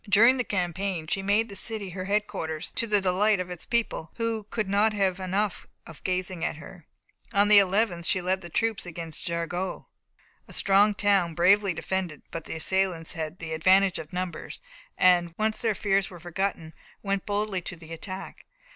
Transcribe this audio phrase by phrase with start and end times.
[0.09, 4.09] During the campaign she made the city her headquarters, to the delight of its people,
[4.15, 6.87] who "could not have enough of gazing at her."
[7.33, 9.85] On the 11th she led the troops against Jargeau,
[10.47, 14.59] a strong town, bravely defended, but the assailants had the advantage of numbers,
[14.97, 16.73] and, once their fears were forgotten,
[17.03, 18.47] went boldly to the attack.